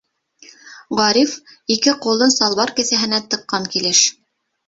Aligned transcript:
Ғариф, 0.99 1.33
ике 1.75 1.93
ҡулын 2.05 2.33
салбар 2.37 2.73
кеҫәһенә 2.81 3.19
тыҡҡан 3.35 3.67
килеш 3.77 4.01